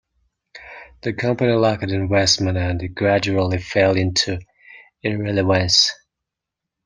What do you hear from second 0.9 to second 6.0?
The company lacked investment and gradually fell into irrelevance.